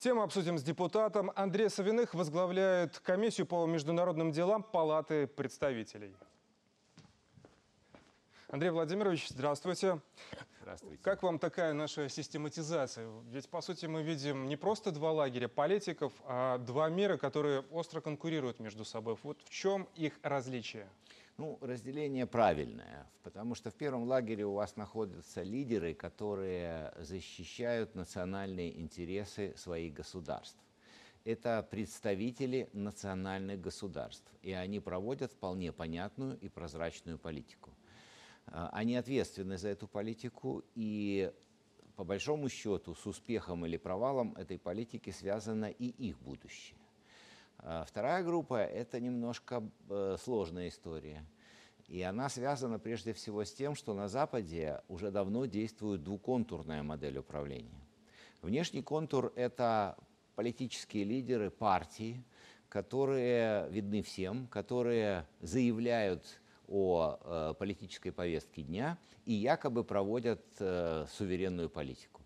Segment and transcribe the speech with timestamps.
[0.00, 1.30] Тему обсудим с депутатом.
[1.36, 6.16] Андрей Савиных возглавляет комиссию по международным делам Палаты представителей.
[8.48, 10.00] Андрей Владимирович, здравствуйте.
[10.62, 11.02] Здравствуйте.
[11.02, 13.10] Как вам такая наша систематизация?
[13.30, 18.00] Ведь, по сути, мы видим не просто два лагеря политиков, а два мира, которые остро
[18.00, 19.18] конкурируют между собой.
[19.22, 20.88] Вот в чем их различие?
[21.40, 28.78] Ну, разделение правильное, потому что в первом лагере у вас находятся лидеры, которые защищают национальные
[28.78, 30.58] интересы своих государств.
[31.24, 37.70] Это представители национальных государств, и они проводят вполне понятную и прозрачную политику.
[38.48, 41.32] А, они ответственны за эту политику, и
[41.96, 46.79] по большому счету с успехом или провалом этой политики связано и их будущее.
[47.62, 51.24] А, вторая группа– это немножко э, сложная история.
[51.88, 57.18] И она связана прежде всего с тем, что на Западе уже давно действует двуконтурная модель
[57.18, 57.80] управления.
[58.42, 59.96] Внешний контур– это
[60.36, 62.24] политические лидеры партии,
[62.68, 68.96] которые видны всем, которые заявляют о э, политической повестке дня
[69.26, 72.22] и якобы проводят э, суверенную политику.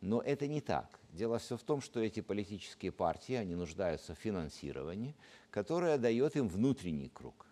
[0.00, 0.97] Но это не так.
[1.18, 5.16] Дело все в том, что эти политические партии, они нуждаются в финансировании,
[5.50, 7.44] которое дает им внутренний круг.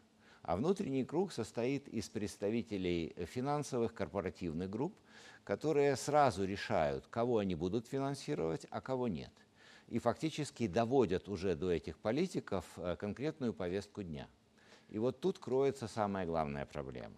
[0.42, 4.94] А внутренний круг состоит из представителей финансовых корпоративных групп,
[5.42, 9.32] которые сразу решают, кого они будут финансировать, а кого нет.
[9.88, 14.28] И фактически доводят уже до этих политиков э, конкретную повестку дня.
[14.90, 17.16] И вот тут кроется самая главная проблема.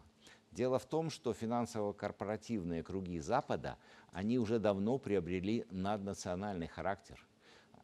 [0.59, 3.79] Дело в том, что финансово-корпоративные круги Запада,
[4.11, 7.25] они уже давно приобрели наднациональный характер.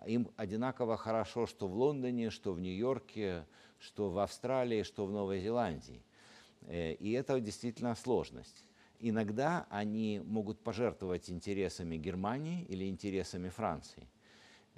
[0.07, 3.47] Им одинаково хорошо, что в Лондоне, что в Нью-Йорке,
[3.79, 6.03] что в Австралии, что в Новой Зеландии.
[6.63, 8.65] Э, и это действительно сложность.
[8.99, 14.09] Иногда они могут пожертвовать интересами Германии или интересами Франции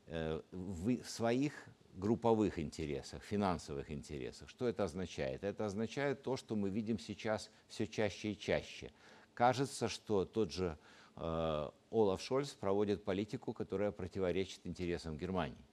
[0.09, 1.55] э, в своих
[1.97, 4.49] групповых интересах, финансовых интересах.
[4.49, 5.45] Что это означает?
[5.45, 8.93] Это означает то, что мы видим сейчас все чаще и чаще.
[9.35, 10.79] Кажется, что тот же
[11.17, 15.67] э, Олаф Шольц проводит политику, которая противоречит интересам Германии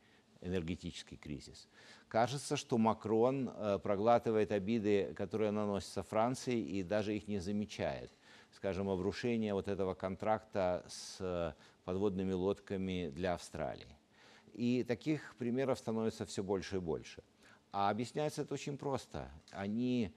[0.44, 1.68] энергетический кризис.
[2.08, 8.12] Кажется, что Макрон э, проглатывает обиды, которые наносятся Франции, и даже их не замечает.
[8.52, 11.54] Скажем, обрушение вот этого контракта с э,
[11.86, 13.98] подводными лодками для Австралии.
[14.54, 17.24] И таких примеров становится все больше и больше.
[17.72, 19.32] А объясняется это очень просто.
[19.52, 20.14] Они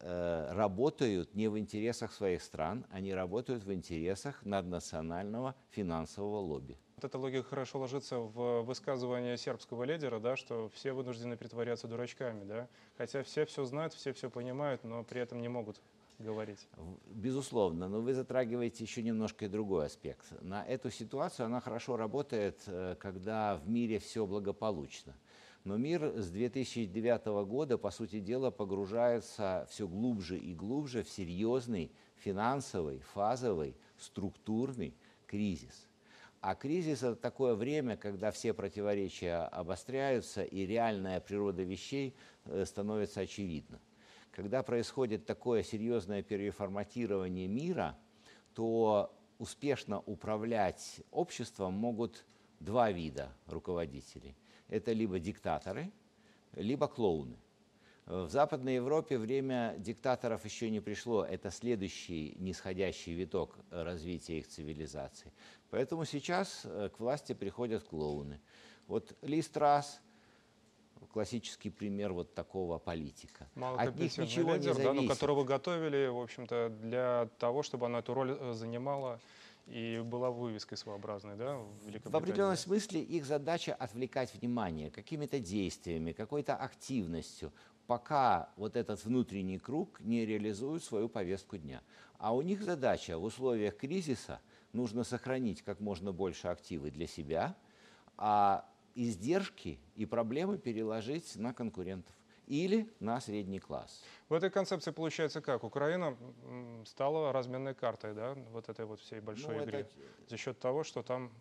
[0.00, 6.78] э, работают не в интересах своих стран, они работают в интересах наднационального финансового лобби.
[6.96, 12.44] Вот эта логика хорошо ложится в высказывание сербского лидера, да, что все вынуждены притворяться дурачками,
[12.44, 15.82] да, хотя все все знают, все все понимают, но при этом не могут
[16.18, 16.68] говорить.
[17.06, 20.32] Безусловно, но вы затрагиваете еще немножко и другой аспект.
[20.42, 25.14] На эту ситуацию она хорошо работает, э, когда в мире все благополучно.
[25.64, 31.90] Но мир с 2009 года, по сути дела, погружается все глубже и глубже в серьезный
[32.16, 34.94] финансовый, фазовый, структурный
[35.26, 35.88] кризис.
[36.42, 42.14] А кризис– это такое время, когда все противоречия обостряются, и реальная природа вещей
[42.44, 43.80] э, становится очевидна.
[44.34, 47.96] Когда происходит такое серьезное переформатирование мира,
[48.52, 52.24] то успешно управлять обществом могут
[52.58, 54.36] два вида руководителей.
[54.68, 55.92] Это либо диктаторы,
[56.54, 57.36] либо клоуны.
[58.06, 61.24] В Западной Европе время диктаторов еще не пришло.
[61.24, 65.32] Это следующий нисходящий виток развития их цивилизации.
[65.70, 68.40] Поэтому сейчас э, к власти приходят клоуны.
[68.88, 70.00] Вот Ли Страс–
[71.12, 73.48] классический пример вот такого политика.
[73.54, 74.84] Мало От них ничего лидер, не зависит.
[74.84, 79.20] Да, но которого готовили, в общем-то, для того, чтобы она эту роль э, занимала
[79.66, 86.12] и была вывеской своеобразной, да, в В определенном смысле их задача отвлекать внимание какими-то действиями,
[86.12, 87.52] какой-то активностью,
[87.86, 91.82] пока вот этот внутренний круг не реализует свою повестку дня.
[92.18, 94.40] А у них задача в условиях кризиса
[94.72, 97.56] нужно сохранить как можно больше активы для себя,
[98.16, 102.14] а издержки и проблемы переложить на конкурентов
[102.46, 104.02] или на средний класс.
[104.28, 105.64] В этой концепции получается как?
[105.64, 106.16] Украина
[106.84, 109.80] стала разменной картой, да, вот этой вот всей большой ну, игре.
[109.80, 109.90] Это...
[110.28, 111.32] За счет того, что там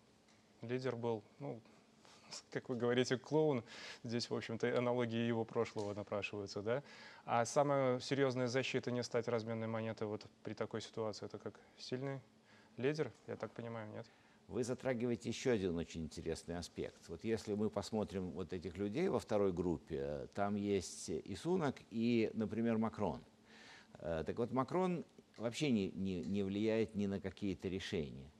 [0.61, 1.59] лидер был, ну,
[2.51, 3.63] как вы говорите, клоун.
[4.03, 6.83] Здесь, в общем-то, аналогии его прошлого напрашиваются, да?
[7.25, 12.21] А самая серьезная защита не стать разменной монетой вот при такой ситуации, это как сильный
[12.77, 14.05] лидер, я так понимаю, нет?
[14.47, 17.07] Вы затрагиваете еще один очень интересный аспект.
[17.09, 22.29] Вот если мы посмотрим вот этих людей во второй группе, там есть и Сунок, и,
[22.33, 23.21] например, Макрон.
[23.99, 25.05] Э, так вот, Макрон
[25.37, 28.31] вообще не, не, не влияет ни на какие-то решения.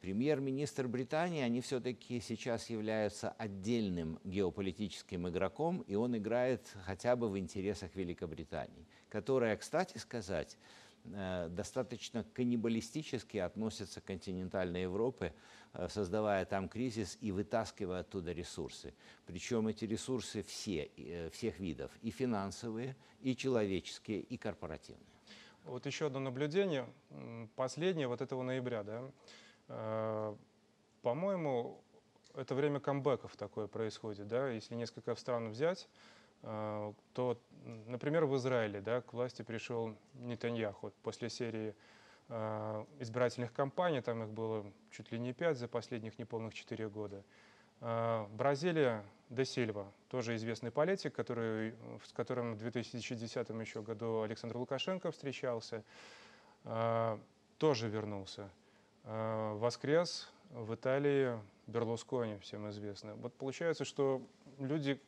[0.00, 7.38] Премьер-министр Британии, они все-таки сейчас являются отдельным геополитическим игроком, и он играет хотя бы в
[7.38, 10.58] интересах Великобритании, которая, кстати сказать,
[11.04, 15.34] достаточно каннибалистически относится к континентальной Европе,
[15.72, 18.94] э, создавая там кризис и вытаскивая оттуда ресурсы.
[19.26, 25.06] Причем эти ресурсы все, э, всех видов, и финансовые, и человеческие, и корпоративные.
[25.64, 26.86] Вот еще одно наблюдение,
[27.54, 29.10] последнее вот этого ноября, да,
[29.68, 30.34] Э,
[31.02, 31.82] по-моему,
[32.34, 35.88] это время камбэков такое происходит, да, если несколько стран взять, э,
[36.42, 37.38] то,
[37.86, 41.74] например, в Израиле, да, к власти пришел Нетаньяху после серии
[42.28, 47.22] э, избирательных кампаний, там их было чуть ли не пять за последних неполных четыре года.
[47.80, 51.74] Бразилия, Де Сильва, тоже известный политик, который,
[52.04, 55.82] с которым в 2010 еще году Александр Лукашенко встречался,
[57.58, 58.48] тоже вернулся.
[59.02, 61.36] Воскрес в Италии
[61.66, 63.14] Берлускони, всем известно.
[63.16, 64.22] Вот получается, что
[64.58, 65.00] люди,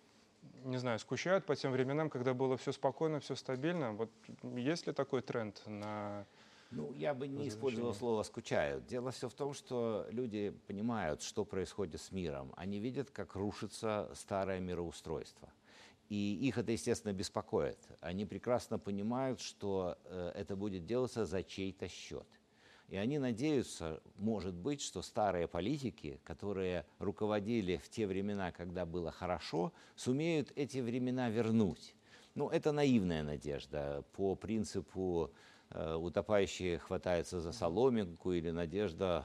[0.64, 3.92] не знаю, скучают по тем временам, когда было все спокойно, все стабильно.
[3.92, 4.10] Вот
[4.42, 6.26] есть ли такой тренд на
[6.70, 8.86] ну, я бы не использовал слово «скучают».
[8.86, 12.52] Дело все в том, что люди понимают, что происходит с миром.
[12.56, 15.52] Они видят, как рушится старое мироустройство.
[16.08, 17.78] И их это, естественно, беспокоит.
[18.00, 22.26] Они прекрасно понимают, что э, это будет делаться за чей-то счет–
[22.88, 29.10] и они надеются, может быть, что старые политики, которые руководили в те времена, когда было
[29.10, 31.94] хорошо, сумеют эти времена вернуть.
[32.34, 35.32] Ну, это наивная надежда по принципу
[35.70, 39.24] э, утопающие хватаются за соломинку или надежда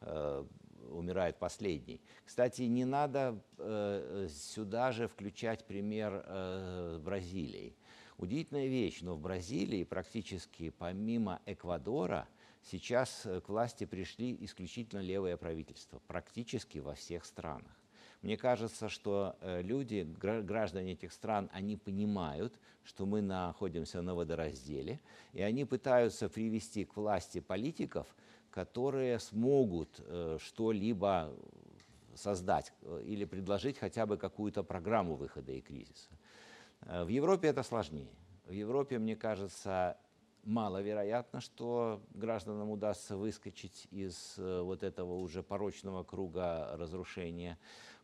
[0.00, 0.44] э,
[0.90, 2.00] умирает последний.
[2.24, 7.74] Кстати, не надо э, сюда же включать пример э, Бразилии.
[8.18, 12.28] Удивительная вещь, но в Бразилии практически помимо Эквадора–
[12.70, 17.72] Сейчас э, к власти пришли исключительно левое правительство, практически во всех странах.
[18.22, 24.98] Мне кажется, что э, люди, граждане этих стран, они понимают, что мы находимся на водоразделе,
[25.34, 28.06] и они пытаются привести к власти политиков,
[28.50, 31.36] которые смогут э, что-либо
[32.14, 32.72] создать
[33.04, 36.10] или предложить хотя бы какую-то программу выхода из кризиса.
[36.80, 38.14] В Европе это сложнее.
[38.46, 39.98] В Европе, мне кажется,
[40.44, 47.58] маловероятно, что гражданам удастся выскочить из э, вот этого уже порочного круга разрушения.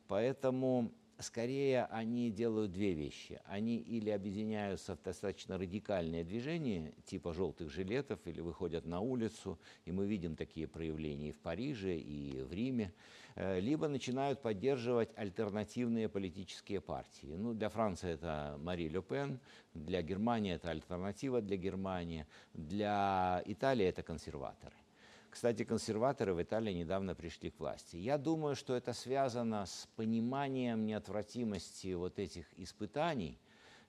[0.08, 3.40] Поэтому скорее они делают две вещи.
[3.44, 9.92] Они или объединяются в достаточно радикальные движения, типа желтых жилетов, или выходят на улицу, и
[9.92, 12.92] мы видим такие проявления и в Париже, и в Риме,
[13.36, 17.34] э, либо начинают поддерживать альтернативные политические партии.
[17.36, 19.40] Ну, для Франции это Мари Ле Пен,
[19.74, 24.74] для Германии это альтернатива для Германии, для Италии это консерваторы.
[25.30, 27.96] Кстати, консерваторы в Италии недавно пришли к власти.
[27.96, 33.38] Я думаю, что это связано с пониманием неотвратимости вот этих испытаний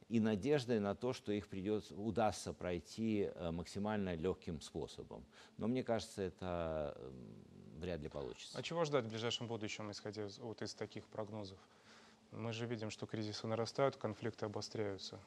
[0.08, 5.26] и надеждой на то, что их придется, удастся пройти э, максимально легким способом.
[5.58, 6.96] Но мне кажется, это
[7.80, 8.58] вряд ли получится.
[8.58, 11.58] А чего ждать в ближайшем будущем, исходя вот из таких прогнозов?
[12.32, 15.20] Мы же видим, что кризисы нарастают, конфликты обостряются.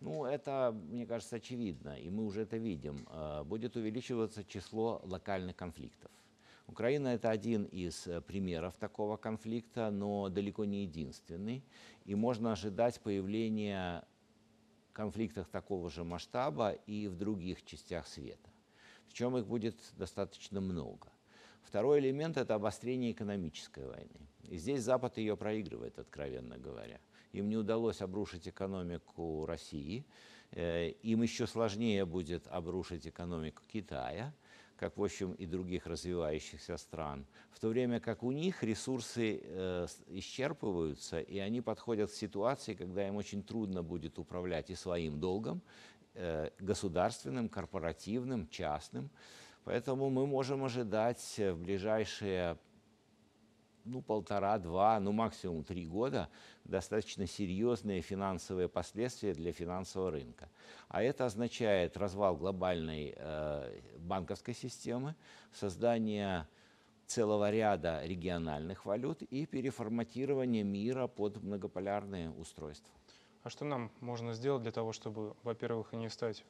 [0.00, 3.06] Ну, это, мне кажется, очевидно, и мы уже это видим.
[3.06, 6.10] А, будет увеличиваться число локальных конфликтов.
[6.66, 11.64] Украина– это один из э, примеров такого конфликта, но далеко не единственный.
[12.06, 14.04] И можно ожидать появления
[14.92, 18.48] конфликтов такого же масштаба и в других частях света.
[19.06, 21.08] Причем их будет достаточно много.
[21.62, 24.28] Второй элемент– это обострение экономической войны.
[24.48, 27.00] И здесь Запад ее проигрывает, откровенно говоря.
[27.32, 30.04] Им не удалось обрушить экономику России.
[30.52, 34.34] Э, им еще сложнее будет обрушить экономику Китая,
[34.76, 37.26] как, в общем, и других развивающихся стран.
[37.50, 43.06] В то время как у них ресурсы э, исчерпываются, и они подходят к ситуации, когда
[43.06, 45.62] им очень трудно будет управлять и своим долгом,
[46.14, 49.10] э, государственным, корпоративным, частным.
[49.64, 52.56] Поэтому мы можем ожидать в ближайшие
[53.84, 56.28] ну, полтора-два, ну, максимум три года
[56.64, 60.48] достаточно серьезные финансовые последствия для финансового рынка.
[60.88, 65.14] А это означает развал глобальной э, банковской системы,
[65.52, 66.46] создание
[67.06, 72.94] целого ряда региональных валют и переформатирование мира под многополярные устройства.
[73.42, 76.44] А что нам можно сделать для того, чтобы, во-первых, не стать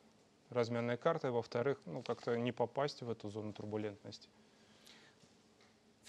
[0.50, 4.28] разменной картой, во-вторых, ну, как-то не попасть в эту зону турбулентности?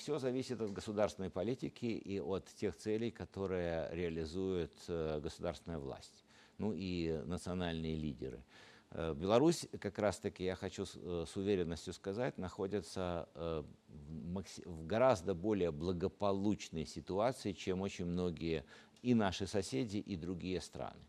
[0.01, 6.25] Все зависит от государственной политики и от тех целей, которые реализует э, государственная власть,
[6.58, 8.43] ну и национальные лидеры.
[8.89, 16.88] Э, Беларусь, как раз-таки, я хочу с, э, уверенностью сказать, находится в гораздо более благополучной
[16.88, 18.65] ситуации, чем очень многие
[19.03, 21.03] и наши соседи, и другие страны.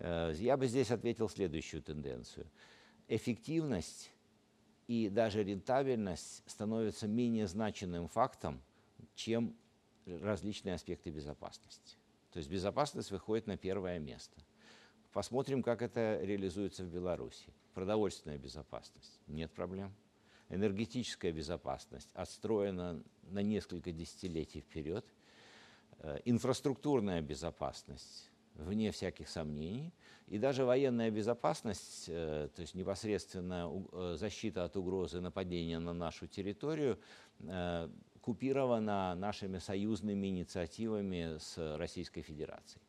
[0.00, 2.50] Я бы здесь ответил следующую тенденцию.
[3.06, 4.10] Эффективность
[4.86, 8.62] и даже рентабельность становятся менее значимым фактом,
[9.14, 9.56] чем
[10.06, 11.96] различные аспекты безопасности.
[12.32, 14.40] То есть безопасность выходит на первое место–
[15.16, 17.50] Посмотрим, как это реализуется в Беларуси.
[17.72, 19.94] Продовольственная безопасность– нет проблем.
[20.50, 25.06] Энергетическая безопасность отстроена на несколько десятилетий вперед.
[26.00, 29.92] Э, инфраструктурная безопасность вне всяких сомнений.
[30.28, 36.26] И даже военная безопасность, э, то есть непосредственно э, защита от угрозы нападения на нашу
[36.26, 36.98] территорию,
[38.20, 42.82] купирована нашими союзными инициативами с Российской Федерацией.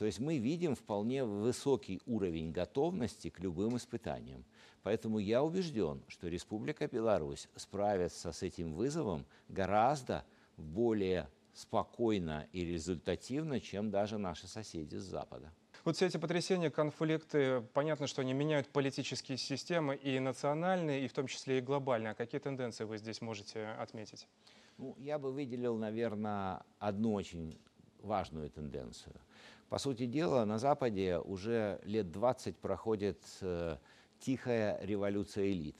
[0.00, 4.46] То есть мы видим вполне высокий уровень готовности к любым испытаниям.
[4.82, 10.24] Поэтому я убежден, что Республика Беларусь справится с этим вызовом гораздо
[10.56, 15.52] более спокойно и результативно, чем даже наши соседи с Запада.
[15.84, 21.12] Вот все эти потрясения, конфликты, понятно, что они меняют политические системы и национальные, и в
[21.12, 22.12] том числе и глобальные.
[22.12, 24.26] А какие тенденции вы здесь можете отметить?
[24.76, 27.58] Ну, я бы выделил, наверное, одну очень
[28.02, 29.14] важную тенденцию–
[29.70, 33.76] по сути дела, на Западе уже лет 20 проходит э,
[34.18, 35.76] тихая революция элит.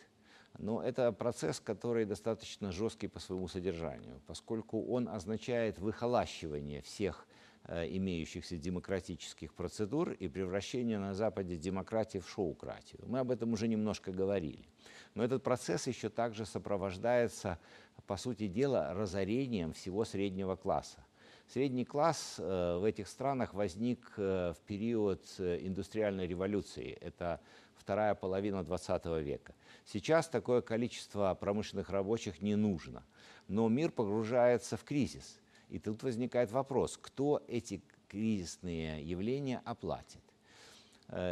[0.60, 7.26] Но это процесс, который достаточно жесткий по своему содержанию, поскольку он означает выхолащивание всех
[7.64, 13.00] э, имеющихся демократических процедур и превращение на Западе демократии в шоукратию.
[13.06, 14.66] Мы об этом уже немножко говорили.
[15.14, 17.58] Но этот процесс еще также сопровождается,
[18.06, 21.06] по сути дела, разорением всего среднего класса.
[21.48, 26.98] Средний класс э, в этих странах возник э, в период индустриальной революции.
[27.00, 27.40] Это
[27.80, 29.54] вторая половина 20 века.
[29.84, 33.04] Сейчас такое количество промышленных рабочих не нужно.
[33.48, 35.40] Но мир погружается в кризис.
[35.68, 40.22] И тут возникает вопрос, кто эти кризисные явления оплатит.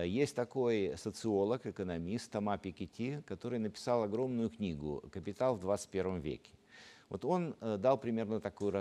[0.05, 6.51] Есть такой социолог, экономист Тома Пикетти, который написал огромную книгу «Капитал в 21 веке».
[7.09, 8.75] Вот он э, дал примерно такую.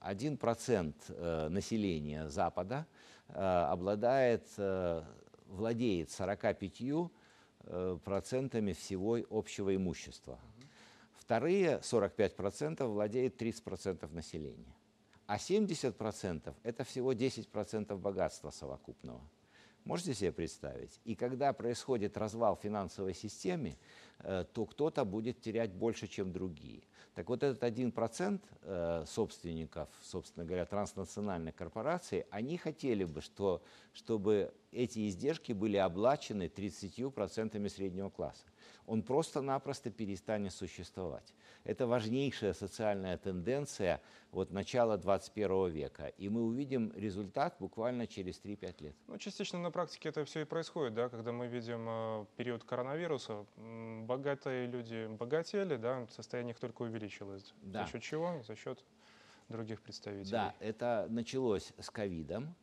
[0.00, 2.86] Один процент э, населения Запада
[3.28, 4.44] э, обладает,
[5.46, 7.10] владеет 45
[8.02, 10.38] процентами всего общего имущества.
[11.14, 14.74] Вторые 45% владеют 30% населения.
[15.26, 19.22] А 70% это всего 10% богатства совокупного.
[19.84, 21.00] Можете себе представить?
[21.04, 23.76] И когда происходит развал финансовой системы,
[24.18, 26.82] то кто-то будет терять больше, чем другие.
[27.14, 33.62] Так вот этот один процент э, собственников, собственно говоря, транснациональных корпораций, они хотели бы, что,
[33.92, 38.44] чтобы эти издержки были оплачены 30% среднего класса.
[38.86, 41.34] Он просто-напросто перестанет существовать.
[41.64, 46.08] Это важнейшая социальная тенденция вот начала 21 века.
[46.08, 48.96] И мы увидим результат буквально через 3-5 лет.
[49.06, 53.46] Ну, частично на практике это все и происходит, да, когда мы видим э, период коронавируса,
[54.02, 57.52] богатые люди богатели, да, состояние их только увеличилось.
[57.62, 57.84] Да.
[57.84, 58.42] За счет чего?
[58.46, 58.84] За счет
[59.48, 60.30] других представителей.
[60.30, 62.54] Да, это началось с ковидом,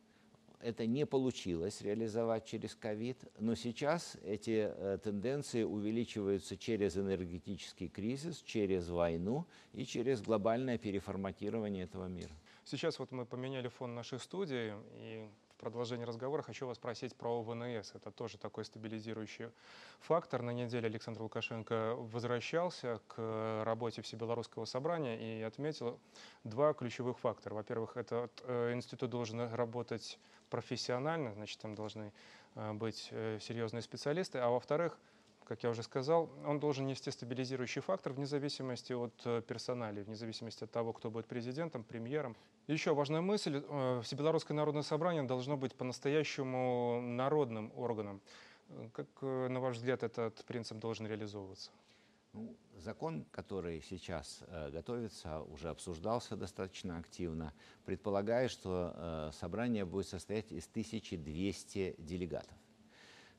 [0.60, 8.42] это не получилось реализовать через ковид, но сейчас эти э, тенденции увеличиваются через энергетический кризис,
[8.42, 12.32] через войну и через глобальное переформатирование этого мира.
[12.64, 15.28] Сейчас вот мы поменяли фон нашей студии, и
[15.62, 17.92] в продолжении разговора хочу вас спросить про ВНС.
[17.94, 19.50] Это тоже такой стабилизирующий
[20.00, 20.42] фактор.
[20.42, 26.00] На неделе Александр Лукашенко возвращался к работе Всебелорусского собрания и отметил
[26.42, 27.54] два ключевых фактора.
[27.54, 30.18] Во-первых, этот э, институт должен работать
[30.50, 32.12] профессионально, значит, там должны
[32.56, 34.98] э, быть э, серьезные специалисты, а во-вторых,
[35.52, 40.16] как я уже сказал, он должен нести стабилизирующий фактор вне зависимости от э, персонали, вне
[40.16, 42.36] зависимости от того, кто будет президентом, премьером.
[42.68, 43.62] Еще важная мысль,
[44.02, 48.22] Всебелорусское народное собрание должно быть по-настоящему народным органом.
[48.94, 51.70] Как, на ваш взгляд, этот принцип должен реализовываться?
[52.32, 57.52] Ну, закон, который сейчас э, готовится, уже обсуждался достаточно активно,
[57.84, 62.56] предполагает, что э, собрание будет состоять из 1200 делегатов.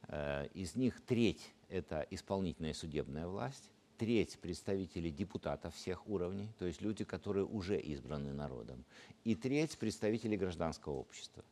[0.09, 6.81] Э, из них треть– это исполнительная судебная власть, треть представители депутатов всех уровней, то есть
[6.81, 8.85] люди, которые уже избраны народом,
[9.23, 11.43] и треть представители гражданского общества.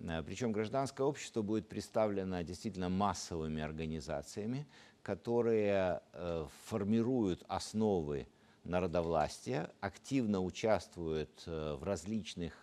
[0.00, 4.66] Э, Причем гражданское общество будет представлено действительно массовыми организациями,
[5.02, 8.26] которые э, формируют основы
[8.64, 12.54] народовластия, активно участвуют э, в различных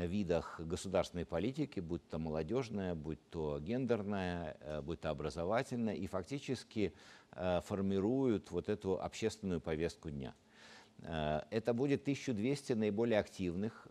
[0.00, 6.94] видах государственной политики, будь то молодежная, будь то гендерная, э, будь то образовательная, и фактически
[7.32, 10.34] э, формируют вот эту общественную повестку дня.
[11.02, 13.86] Э, это будет 1200 наиболее активных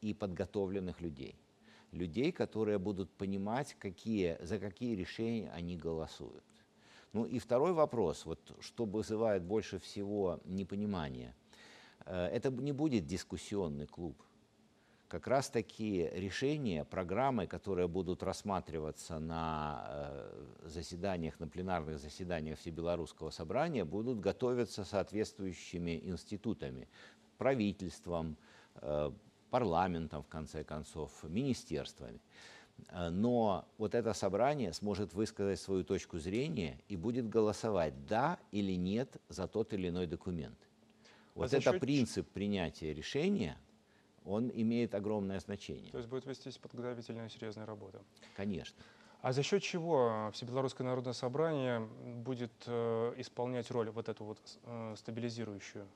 [0.00, 1.36] и подготовленных людей.
[1.92, 6.44] Людей, которые будут понимать, какие, за какие решения они голосуют.
[7.12, 11.34] Ну и второй вопрос, вот, что вызывает больше всего непонимание.
[12.06, 14.16] Это не будет дискуссионный клуб–
[15.12, 23.28] как раз таки решения, программы, которые будут рассматриваться на э, заседаниях, на пленарных заседаниях Всебелорусского
[23.28, 26.88] собрания, будут готовиться соответствующими институтами,
[27.36, 28.38] правительством,
[28.76, 29.12] э,
[29.50, 32.22] парламентом, в конце концов, министерствами.
[32.88, 38.78] Э, но вот это собрание сможет высказать свою точку зрения и будет голосовать да или
[38.78, 40.56] нет за тот или иной документ.
[41.34, 41.80] Вот а это счет...
[41.80, 43.58] принцип принятия решения–
[44.24, 45.90] он имеет огромное значение.
[45.90, 48.00] То есть будет вестись подготовительная серьезная работа.
[48.36, 48.76] Конечно.
[49.20, 54.94] А за счет чего Всебелорусское народное собрание будет э, исполнять роль вот эту вот э,
[54.96, 55.86] стабилизирующую?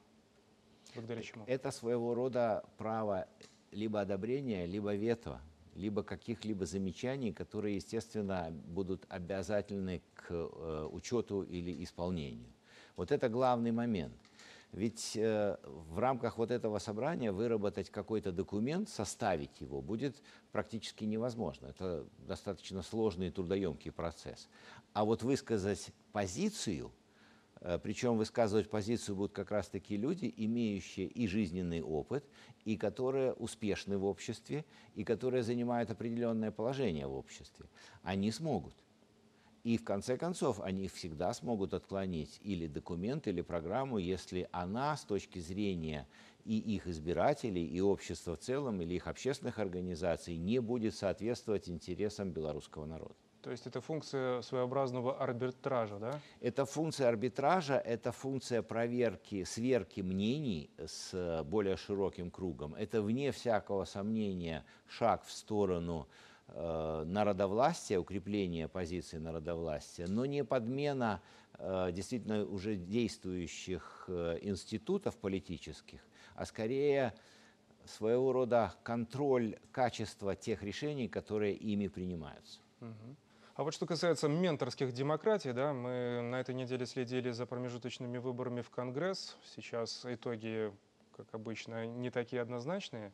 [0.95, 1.45] Благодаря чему?
[1.47, 3.27] Это своего рода право
[3.73, 5.41] либо одобрения, либо вето,
[5.75, 12.53] либо каких-либо замечаний, которые, естественно, будут обязательны к э, учету или исполнению.
[12.95, 14.15] Вот это главный момент.
[14.77, 21.69] Ведь э, в рамках вот этого собрания выработать какой-то документ, составить его будет практически невозможно.
[21.69, 24.51] Это достаточно сложный и трудоемкий процесс.
[24.93, 26.93] А вот высказать позицию,
[27.63, 32.29] э, причем высказывать позицию будут как раз такие люди, имеющие и жизненный опыт,
[32.67, 37.65] и которые успешны в обществе, и которые занимают определенное положение в обществе,
[38.03, 38.75] они смогут.
[39.67, 45.05] И в конце концов они всегда смогут отклонить или документ, или программу, если она с
[45.05, 46.07] точки зрения
[46.45, 52.31] и их избирателей, и общества в целом, или их общественных организаций не будет соответствовать интересам
[52.31, 53.17] белорусского народа.
[53.43, 56.21] То есть это функция своеобразного арбитража, да?
[56.41, 62.77] Это функция арбитража, это функция проверки, сверки мнений с более широким кругом.
[62.77, 66.07] Это, вне всякого сомнения, шаг в сторону
[66.49, 71.21] народовластия, укрепление позиции народовластия, но не подмена
[71.59, 76.01] э, действительно уже действующих э, институтов политических,
[76.35, 77.15] а скорее
[77.85, 82.61] своего рода контроль качества тех решений, которые ими принимаются.
[83.55, 88.61] А вот что касается менторских демократий, да, мы на этой неделе следили за промежуточными выборами
[88.61, 89.37] в Конгресс.
[89.55, 90.71] Сейчас итоги,
[91.17, 93.13] как обычно, не такие однозначные.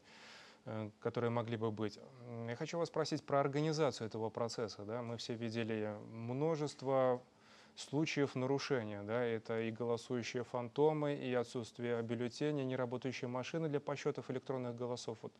[0.64, 1.98] Э, которые могли бы быть.
[2.46, 4.84] Я хочу вас спросить про организацию этого процесса.
[4.84, 5.02] Да?
[5.02, 7.20] Мы все видели множество
[7.74, 9.02] случаев нарушения.
[9.02, 9.24] Да?
[9.24, 15.18] Это и голосующие фантомы, и отсутствие бюллетеней, неработающие машины для подсчетов электронных голосов.
[15.22, 15.32] Вот,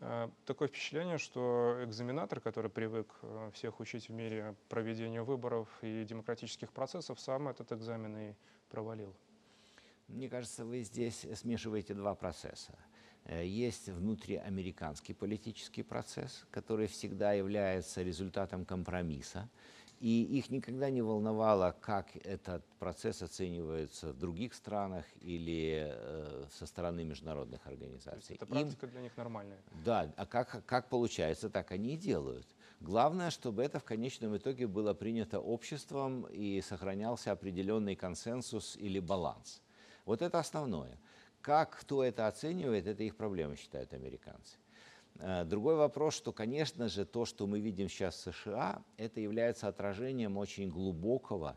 [0.00, 6.04] э, такое впечатление, что экзаменатор, который привык э, всех учить в мире проведению выборов и
[6.04, 8.34] демократических процессов, сам этот экзамен и
[8.70, 9.14] провалил.
[10.08, 12.74] Мне кажется, вы здесь смешиваете два процесса.
[13.24, 19.48] Э, есть внутриамериканский политический процесс, который всегда является результатом компромисса.
[20.00, 26.66] И их никогда не волновало, как этот процесс оценивается в других странах или э, со
[26.66, 28.36] стороны международных организаций.
[28.36, 29.58] это практика Им, для них нормальная.
[29.84, 32.46] Да, а как, как получается, так они и делают.
[32.80, 39.62] Главное, чтобы это в конечном итоге было принято обществом и сохранялся определенный консенсус или баланс.
[40.04, 40.98] Вот это основное.
[41.40, 44.56] Как кто это оценивает, это их проблема, считают американцы.
[45.16, 49.68] Э, другой вопрос, что, конечно же, то, что мы видим сейчас в США, это является
[49.68, 51.56] отражением очень глубокого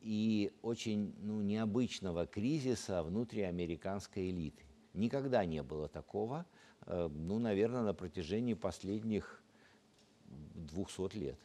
[0.00, 4.64] и очень ну, необычного кризиса внутриамериканской элиты.
[4.94, 6.46] Никогда не было такого,
[6.86, 9.42] э, ну, наверное, на протяжении последних
[10.26, 11.38] 200 лет.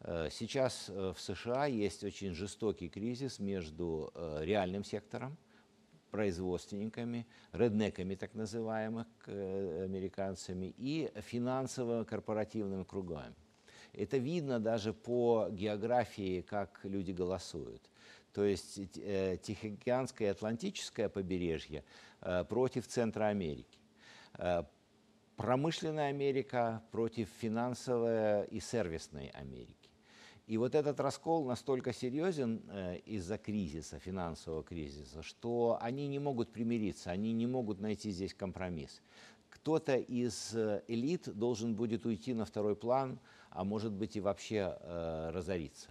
[0.00, 5.36] Э, сейчас в США есть очень жестокий кризис между реальным сектором,
[6.12, 13.34] производственниками, реднеками так называемых э, американцами и финансово-корпоративными кругами.
[13.94, 17.90] Это видно даже по географии, как люди голосуют.
[18.32, 21.82] То есть э, Тихоокеанское и Атлантическое побережье
[22.20, 23.78] э, против Центра Америки.
[25.36, 29.81] Промышленная Америка против финансовой и сервисной Америки.
[30.46, 36.50] И вот этот раскол настолько серьезен э, из-за кризиса, финансового кризиса, что они не могут
[36.52, 39.00] примириться, они не могут найти здесь компромисс.
[39.50, 44.76] Кто-то из э, элит должен будет уйти на второй план, а может быть и вообще
[44.80, 45.90] э, разориться.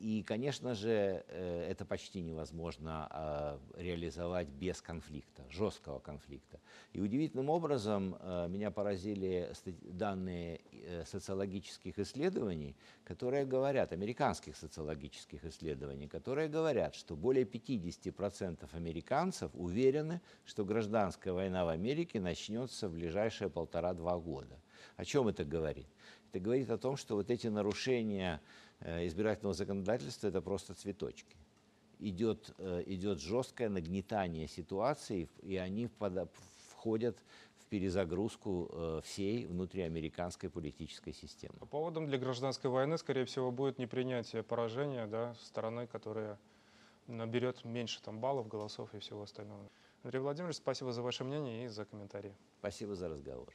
[0.00, 6.58] И, конечно же, э, это почти невозможно а, реализовать без конфликта, жесткого конфликта.
[6.94, 16.08] И удивительным образом э, меня поразили данные э, социологических исследований, которые говорят, американских социологических исследований,
[16.08, 23.50] которые говорят, что более 50% американцев уверены, что гражданская война в Америке начнется в ближайшие
[23.50, 24.58] полтора-два года.
[24.96, 25.88] О чем это говорит?
[26.30, 28.40] Это говорит о том, что вот эти нарушения
[28.80, 31.36] Э, избирательного законодательства это просто цветочки.
[31.98, 35.88] Идет, э, идет жесткое нагнетание ситуации, и они
[36.70, 37.18] входят
[37.58, 41.54] в перезагрузку э, всей внутриамериканской политической системы.
[41.70, 46.38] Поводом для гражданской войны, скорее всего, будет непринятие поражения да, стороны, которая
[47.06, 49.68] наберет меньше там, баллов, голосов и всего остального.
[50.02, 52.34] Андрей Владимирович, спасибо за ваше мнение и за комментарии.
[52.60, 53.52] Спасибо за разговор.